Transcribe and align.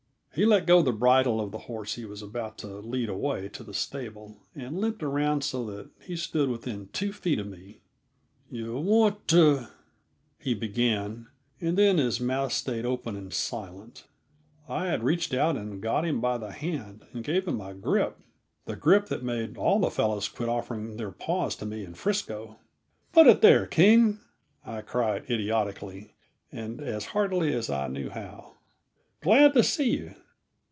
He 0.33 0.45
let 0.45 0.65
go 0.65 0.81
the 0.81 0.93
bridle 0.93 1.41
of 1.41 1.51
the 1.51 1.57
horse 1.67 1.95
he 1.95 2.05
was 2.05 2.21
about 2.21 2.57
to 2.59 2.67
lead 2.77 3.09
away 3.09 3.49
to 3.49 3.63
the 3.65 3.73
stable, 3.73 4.37
and 4.55 4.79
limped 4.79 5.03
around 5.03 5.43
so 5.43 5.65
that 5.65 5.89
he 5.99 6.15
stood 6.15 6.47
within 6.47 6.87
two 6.93 7.11
feet 7.11 7.37
of 7.37 7.47
me. 7.47 7.81
"Yuh 8.49 8.79
want 8.79 9.27
to" 9.27 9.67
he 10.39 10.53
began, 10.53 11.27
and 11.59 11.77
then 11.77 11.97
his 11.97 12.21
mouth 12.21 12.53
stayed 12.53 12.85
open 12.85 13.17
and 13.17 13.33
silent. 13.33 14.05
I 14.69 14.85
had 14.87 15.03
reached 15.03 15.33
out 15.33 15.57
and 15.57 15.81
got 15.81 16.05
him 16.05 16.21
by 16.21 16.37
the 16.37 16.53
hand, 16.53 17.05
and 17.11 17.25
gave 17.25 17.45
him 17.45 17.59
a 17.59 17.73
grip 17.73 18.17
the 18.63 18.77
grip 18.77 19.07
that 19.07 19.23
made 19.23 19.57
all 19.57 19.79
the 19.81 19.91
fellows 19.91 20.29
quit 20.29 20.47
offering 20.47 20.95
their 20.95 21.11
paws 21.11 21.57
to 21.57 21.65
me 21.65 21.83
in 21.83 21.93
Frisco. 21.93 22.57
"Put 23.11 23.27
it 23.27 23.41
there, 23.41 23.67
King!" 23.67 24.19
I 24.65 24.79
cried 24.79 25.29
idiotically 25.29 26.13
and 26.53 26.79
as 26.79 27.07
heartily 27.07 27.53
as 27.53 27.69
I 27.69 27.89
knew 27.89 28.09
how. 28.11 28.53
"Glad 29.19 29.53
to 29.55 29.61
see 29.61 29.89
you. 29.89 30.15